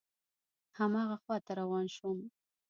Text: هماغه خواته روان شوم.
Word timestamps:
هماغه 0.77 1.17
خواته 1.23 1.51
روان 1.59 1.85
شوم. 1.95 2.19